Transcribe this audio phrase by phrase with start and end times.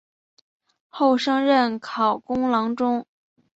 [0.89, 3.05] 后升任考功郎中。